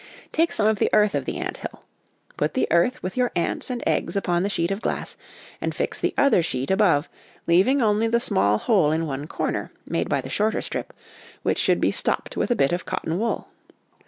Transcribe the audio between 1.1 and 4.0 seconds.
of the ant hill. Put the earth with your ants and